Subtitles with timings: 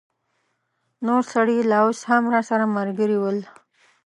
[1.07, 3.39] نور سړي لا اوس هم راسره ملګري ول.